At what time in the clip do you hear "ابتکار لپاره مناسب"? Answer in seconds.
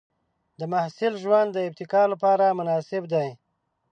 1.67-3.03